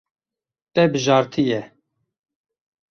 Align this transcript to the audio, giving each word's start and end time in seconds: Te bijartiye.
Te 0.73 0.83
bijartiye. 0.93 1.59